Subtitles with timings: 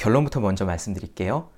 [0.00, 1.50] 결론부터 먼저 말씀드릴게요.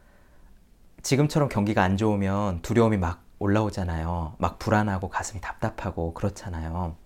[1.03, 4.35] 지금처럼 경기가 안 좋으면 두려움이 막 올라오잖아요.
[4.39, 6.97] 막 불안하고 가슴이 답답하고 그렇잖아요.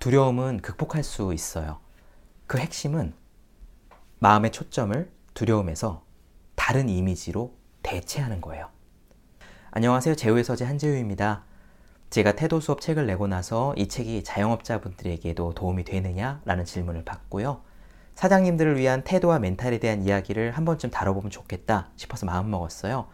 [0.00, 1.78] 두려움은 극복할 수 있어요.
[2.48, 3.14] 그 핵심은
[4.18, 6.02] 마음의 초점을 두려움에서
[6.56, 7.54] 다른 이미지로
[7.84, 8.68] 대체하는 거예요.
[9.70, 10.16] 안녕하세요.
[10.16, 11.44] 제우의 서재 한재우입니다.
[12.10, 17.62] 제가 태도 수업 책을 내고 나서 이 책이 자영업자분들에게도 도움이 되느냐라는 질문을 받고요.
[18.14, 23.06] 사장님들을 위한 태도와 멘탈에 대한 이야기를 한 번쯤 다뤄보면 좋겠다 싶어서 마음먹었어요.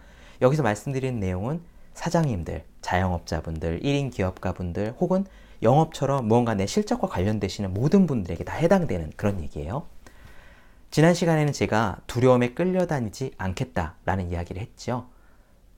[0.42, 1.60] 여기서 말씀드리는 내용은
[1.95, 5.24] 사장님들, 자영업자분들, 1인 기업가분들 혹은
[5.62, 9.87] 영업처럼 무언가 내 실적과 관련되시는 모든 분들에게 다 해당되는 그런 얘기예요.
[10.90, 15.09] 지난 시간에는 제가 두려움에 끌려다니지 않겠다라는 이야기를 했죠.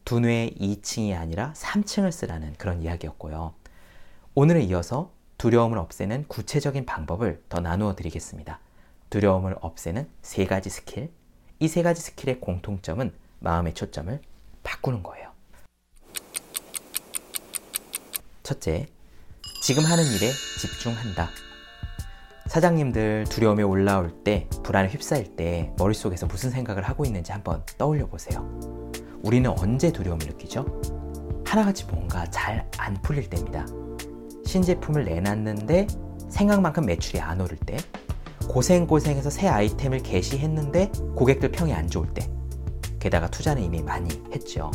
[0.05, 3.55] 두뇌의 2층이 아니라 3층을 쓰라는 그런 이야기였고요.
[4.35, 8.61] 오늘에 이어서 두려움을 없애는 구체적인 방법을 더 나누어 드리겠습니다.
[9.11, 11.11] 두려움을 없애는 세 가지 스킬.
[11.59, 14.19] 이 세 가지 스킬의 공통점은 마음의 초점을
[14.63, 15.31] 바꾸는 거예요.
[18.43, 18.87] 첫째,
[19.63, 21.29] 지금 하는 일에 집중한다.
[22.47, 28.41] 사장님들 두려움이 올라올 때, 불안에 휩싸일 때 머릿속에서 무슨 생각을 하고 있는지 한번 떠올려 보세요.
[29.23, 30.65] 우리는 언제 두려움을 느끼죠?
[31.47, 33.67] 하나같이 뭔가 잘 안 풀릴 때입니다.
[34.47, 35.87] 신제품을 내놨는데
[36.29, 37.77] 생각만큼 매출이 안 오를 때,
[38.51, 42.29] 고생고생해서 새 아이템을 게시했는데 고객들 평이 안 좋을 때,
[42.99, 44.73] 게다가 투자는 이미 많이 했죠.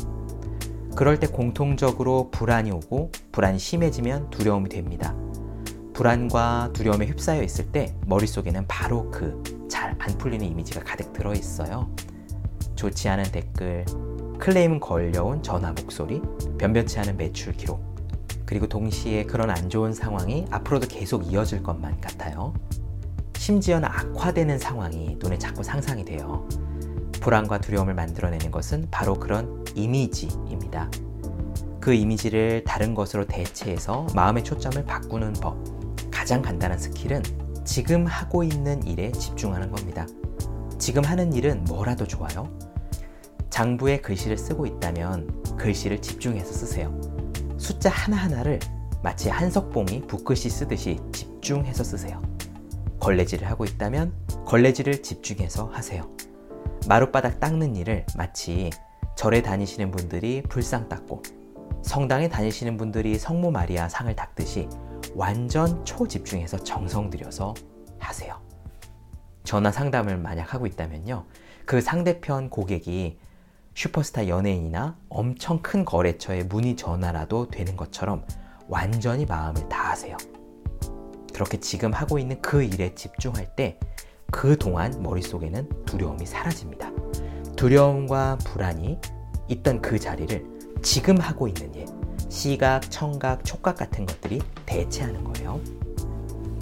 [0.96, 5.14] 그럴 때 공통적으로 불안이 오고 불안이 심해지면 두려움이 됩니다.
[5.94, 11.90] 불안과 두려움에 휩싸여 있을 때 머릿속에는 바로 그 잘 안 풀리는 이미지가 가득 들어 있어요.
[12.76, 13.86] 좋지 않은 댓글,
[14.40, 16.22] 클레임 걸려온 전화 목소리,
[16.58, 17.84] 변변치 않은 매출 기록,
[18.46, 22.54] 그리고 동시에 그런 안 좋은 상황이 앞으로도 계속 이어질 것만 같아요.
[23.46, 26.50] 심지어는 악화되는 상황이 눈에 자꾸 상상이 돼요.
[27.22, 30.90] 불안과 두려움을 만들어내는 것은 바로 그런 이미지입니다.
[31.80, 35.64] 그 이미지를 다른 것으로 대체해서 마음의 초점을 바꾸는 법.
[36.10, 37.22] 가장 간단한 스킬은
[37.64, 40.08] 지금 하고 있는 일에 집중하는 겁니다.
[40.80, 42.50] 지금 하는 일은 뭐라도 좋아요.
[43.52, 47.00] 장부에 글씨를 쓰고 있다면 글씨를 집중해서 쓰세요.
[47.60, 48.60] 숫자 하나하나를
[49.04, 52.35] 마치 한석봉이 붓글씨 쓰듯이 집중해서 쓰세요.
[53.06, 56.10] 걸레질을 하고 있다면 걸레질을 집중해서 하세요.
[56.88, 58.72] 마룻바닥 닦는 일을 마치
[59.16, 61.22] 절에 다니시는 분들이 불상 닦고
[61.84, 64.68] 성당에 다니시는 분들이 성모 마리아 상을 닦듯이
[65.14, 67.54] 완전 초집중해서 정성 들여서
[68.00, 68.42] 하세요.
[69.44, 71.26] 전화 상담을 만약 하고 있다면요.
[71.66, 73.20] 그 상대편 고객이
[73.76, 78.26] 슈퍼스타 연예인이나 엄청 큰 거래처의 문의 전화라도 되는 것처럼
[78.68, 80.18] 완전히 마음을 다하세요.
[81.36, 83.78] 그렇게 지금 하고 있는 그 일에 집중할 때
[84.32, 86.90] 그동안 머릿속에는 두려움이 사라집니다.
[87.58, 88.98] 두려움과 불안이
[89.50, 90.46] 있던 그 자리를
[90.82, 91.88] 지금 하고 있는 일,
[92.30, 95.60] 시각, 청각, 촉각 같은 것들이 대체하는 거예요.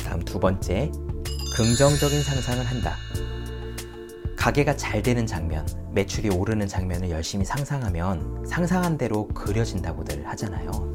[0.04, 0.92] 다음 두 번째,
[1.56, 2.96] 긍정적인 상상을 한다.
[4.36, 10.93] 가게가 잘 되는 장면, 매출이 오르는 장면을 열심히 상상하면 상상한 대로 그려진다고들 하잖아요.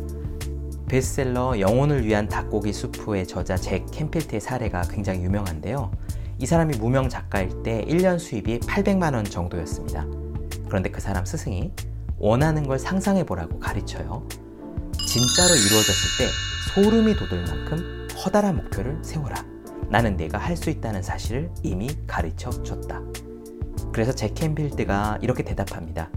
[0.89, 5.91] 베스트셀러 영혼을 위한 닭고기 수프의 저자 잭 캠필트의 사례가 굉장히 유명한데요.
[6.39, 10.07] 이 사람이 무명 작가일 때 1년 수입이 800만 원 정도였습니다.
[10.67, 11.73] 그런데 그 사람 스승이
[12.19, 14.27] 원하는 걸 상상해 보라고 가르쳐요.
[15.07, 16.29] 진짜로 이루어졌을 때
[16.75, 19.45] 소름이 돋을 만큼 커다란 목표를 세워라.
[19.91, 23.01] 나는 내가 할 수 있다는 사실을 이미 가르쳐 줬다.
[23.93, 26.11] 그래서 제캠필드가 이렇게 대답합니다.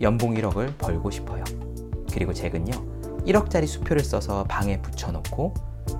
[0.00, 1.44] 연봉 1억을 벌고 싶어요.
[2.12, 2.93] 그리고 잭은요,
[3.26, 5.54] 1억짜리 수표를 써서 방에 붙여놓고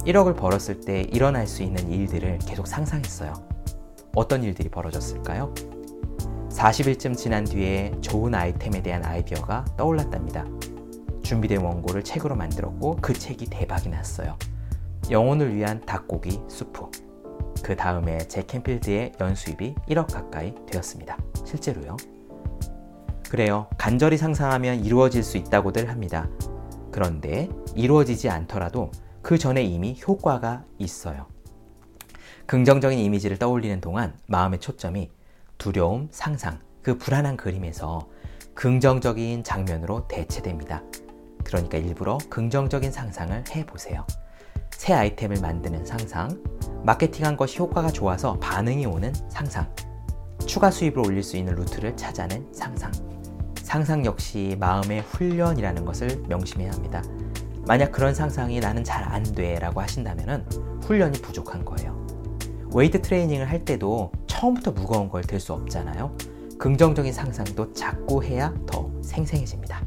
[0.07, 3.33] 1억을 벌었을 때 일어날 수 있는 일들을 계속 상상했어요.
[4.15, 5.53] 어떤 일들이 벌어졌을까요?
[6.51, 10.47] 40일쯤 지난 뒤에 좋은 아이템에 대한 아이디어가 떠올랐답니다.
[11.23, 14.37] 준비된 원고를 책으로 만들었고 그 책이 대박이 났어요.
[15.11, 16.91] 영혼을 위한 닭고기 수프.
[17.62, 21.17] 그 다음에 제 캠필드의 연수입이 1억 가까이 되었습니다.
[21.45, 21.97] 실제로요.
[23.29, 23.67] 그래요.
[23.79, 26.29] 간절히 상상하면 이루어질 수 있다고들 합니다.
[26.94, 31.26] 그런데 이루어지지 않더라도 그 전에 이미 효과가 있어요.
[32.46, 35.11] 긍정적인 이미지를 떠올리는 동안 마음의 초점이
[35.58, 38.08] 두려움, 상상, 그 불안한 그림에서
[38.55, 40.85] 긍정적인 장면으로 대체됩니다.
[41.43, 44.06] 그러니까 일부러 긍정적인 상상을 해보세요.
[44.70, 46.41] 새 아이템을 만드는 상상,
[46.85, 49.69] 마케팅한 것이 효과가 좋아서 반응이 오는 상상,
[50.46, 52.93] 추가 수입을 올릴 수 있는 루트를 찾아낸 상상.
[53.64, 57.02] 상상 역시 마음의 훈련이라는 것을 명심해야 합니다.
[57.66, 60.46] 만약 그런 상상이 나는 잘 안 돼 라고 하신다면
[60.82, 62.06] 훈련이 부족한 거예요.
[62.75, 66.14] 웨이트 트레이닝을 할 때도 처음부터 무거운 걸 들 수 없잖아요.
[66.58, 69.82] 긍정적인 상상도 자꾸 해야 더 생생해집니다.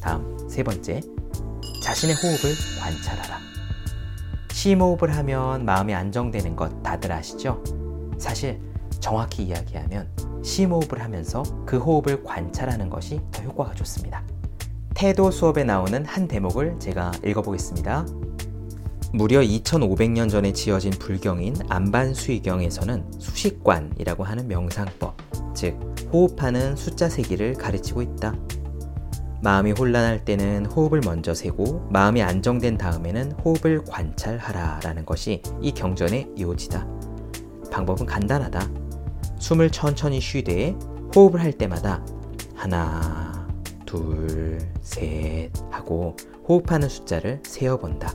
[0.00, 1.00] 다음 세 번째,
[1.82, 3.38] 자신의 호흡을 관찰하라.
[4.52, 7.62] 심호흡을 하면 마음이 안정되는 것 다들 아시죠?
[8.18, 8.60] 사실
[9.00, 10.08] 정확히 이야기하면
[10.42, 14.22] 심호흡을 하면서 그 호흡을 관찰하는 것이 더 효과가 좋습니다.
[14.94, 18.06] 태도 수업에 나오는 한 대목을 제가 읽어보겠습니다.
[19.12, 25.16] 무려 2500년 전에 지어진 불경인 안반수의경에서는 수식관이라고 하는 명상법,
[25.54, 25.78] 즉
[26.12, 28.34] 호흡하는 숫자 세기를 가르치고 있다.
[29.42, 36.34] 마음이 혼란할 때는 호흡을 먼저 세고 마음이 안정된 다음에는 호흡을 관찰하라 라는 것이 이 경전의
[36.38, 36.86] 요지다.
[37.72, 38.79] 방법은 간단하다.
[39.40, 40.76] 숨을 천천히 쉬되
[41.16, 42.04] 호흡을 할 때마다
[42.54, 43.48] 하나,
[43.86, 46.14] 둘, 셋 하고
[46.48, 48.12] 호흡하는 숫자를 세어본다.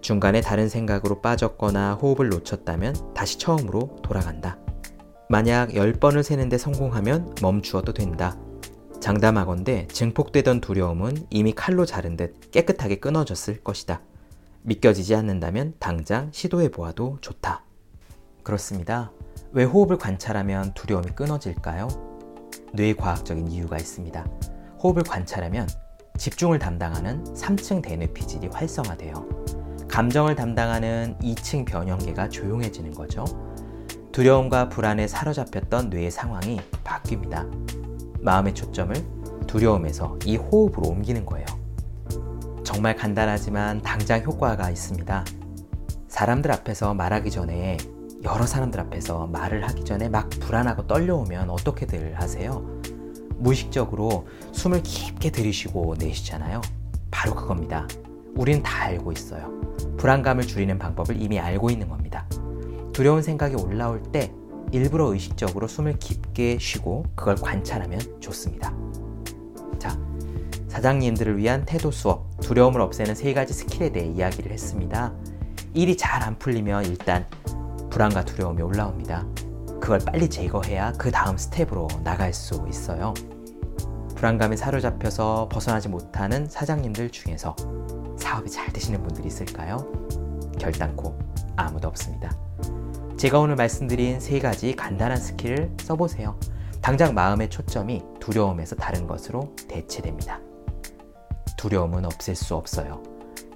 [0.00, 4.58] 중간에 다른 생각으로 빠졌거나 호흡을 놓쳤다면 다시 처음으로 돌아간다.
[5.28, 8.38] 만약 10번을 세는데 성공하면 멈추어도 된다.
[9.00, 14.00] 장담하건대 증폭되던 두려움은 이미 칼로 자른 듯 깨끗하게 끊어졌을 것이다.
[14.62, 17.64] 믿겨지지 않는다면 당장 시도해 보아도 좋다.
[18.42, 19.12] 그렇습니다.
[19.52, 21.88] 왜 호흡을 관찰하면 두려움이 끊어질까요?
[22.74, 24.24] 뇌과학적인 이유가 있습니다.
[24.82, 25.66] 호흡을 관찰하면
[26.18, 29.26] 집중을 담당하는 3층 대뇌피질이 활성화돼요.
[29.88, 33.24] 감정을 담당하는 2층 변형계가 조용해지는 거죠.
[34.12, 37.48] 두려움과 불안에 사로잡혔던 뇌의 상황이 바뀝니다.
[38.20, 38.94] 마음의 초점을
[39.46, 41.46] 두려움에서 이 호흡으로 옮기는 거예요.
[42.64, 45.24] 정말 간단하지만 당장 효과가 있습니다.
[46.08, 47.78] 사람들 앞에서 말하기 전에
[48.24, 52.66] 여러 사람들 앞에서 말을 하기 전에 막 불안하고 떨려오면 어떻게들 하세요?
[53.36, 56.60] 무의식적으로 숨을 깊게 들이쉬고 내쉬잖아요.
[57.10, 57.86] 바로 그겁니다.
[58.34, 59.52] 우린 다 알고 있어요.
[59.96, 62.26] 불안감을 줄이는 방법을 이미 알고 있는 겁니다.
[62.92, 64.32] 두려운 생각이 올라올 때
[64.72, 68.74] 일부러 의식적으로 숨을 깊게 쉬고 그걸 관찰하면 좋습니다.
[69.78, 69.96] 자,
[70.68, 75.14] 사장님들을 위한 태도 수업, 두려움을 없애는 세 가지 스킬에 대해 이야기를 했습니다.
[75.74, 77.24] 일이 잘 안 풀리면 일단
[77.98, 79.26] 불안과 두려움이 올라옵니다.
[79.80, 83.12] 그걸 빨리 제거해야 그 다음 스텝으로 나갈 수 있어요.
[84.14, 87.56] 불안감에 사로잡혀서 벗어나지 못하는 사장님들 중에서
[88.16, 89.78] 사업이 잘 되시는 분들이 있을까요?
[90.60, 91.18] 결단코
[91.56, 92.30] 아무도 없습니다.
[93.16, 96.38] 제가 오늘 말씀드린 세 가지 간단한 스킬을 써보세요.
[96.80, 100.38] 당장 마음의 초점이 두려움에서 다른 것으로 대체됩니다.
[101.56, 103.02] 두려움은 없앨 수 없어요.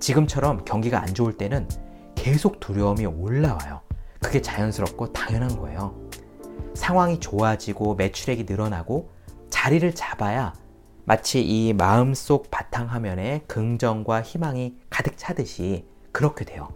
[0.01, 1.69] 지금처럼 경기가 안 좋을 때는
[2.17, 3.83] 계속 두려움이 올라와요.
[4.23, 5.95] 그게 자연스럽고 당연한 거예요.
[6.75, 9.11] 상황이 좋아지고 매출액이 늘어나고
[9.51, 10.55] 자리를 잡아야
[11.05, 16.69] 마치 이 마음속 바탕화면에 긍정과 희망이 가득 차듯이 그렇게 돼요.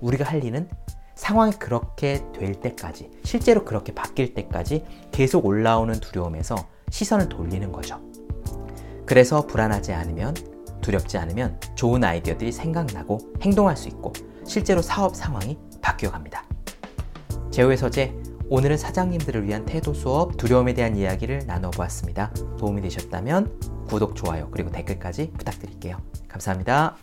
[0.00, 0.68] 우리가 할 일은
[1.14, 6.56] 상황이 그렇게 될 때까지, 실제로 그렇게 바뀔 때까지 계속 올라오는 두려움에서
[6.90, 8.00] 시선을 돌리는 거죠.
[9.04, 10.34] 그래서 불안하지 않으면,
[10.80, 14.12] 두렵지 않으면 좋은 아이디어들이 생각나고 행동할 수 있고,
[14.44, 16.44] 실제로 사업 상황이 바뀌어 갑니다.
[17.50, 18.14] 제호의 서재,
[18.50, 22.32] 오늘은 사장님들을 위한 태도 수업, 두려움에 대한 이야기를 나눠보았습니다.
[22.58, 25.98] 도움이 되셨다면 구독, 좋아요, 그리고 댓글까지 부탁드릴게요.
[26.28, 26.96] 감사합니다.